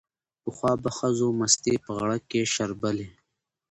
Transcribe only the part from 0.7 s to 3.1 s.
به ښځو مستې په غړګ کې شربلې